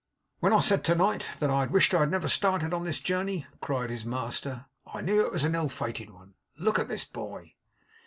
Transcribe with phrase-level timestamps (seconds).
[0.39, 3.45] 'When I said to night, that I wished I had never started on this journey,'
[3.61, 6.33] cried his master, 'I knew it was an ill fated one.
[6.57, 7.53] Look at this boy!